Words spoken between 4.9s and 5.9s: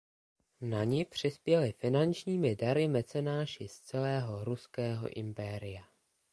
impéria.